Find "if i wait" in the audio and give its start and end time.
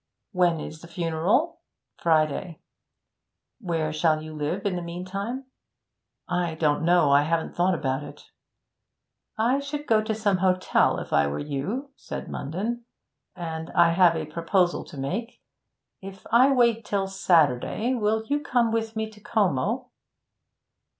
16.01-16.83